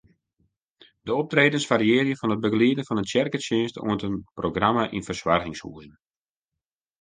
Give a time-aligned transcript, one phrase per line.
[1.09, 5.93] De optredens fariearje fan it begelieden fan in tsjerketsjinst oant in programma yn fersoargingshuzen.